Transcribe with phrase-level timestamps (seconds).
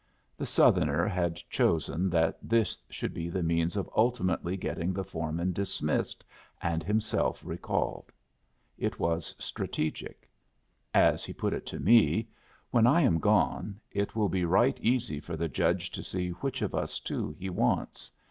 [0.35, 5.51] The Southerner had chosen that this should be the means of ultimately getting the foreman
[5.53, 6.25] dismissed
[6.59, 8.11] and himself recalled.
[8.79, 10.27] It was strategic.
[10.91, 12.27] As he put it to me:
[12.71, 16.63] "When I am gone, it will be right easy for the Judge to see which
[16.63, 18.09] of us two he wants.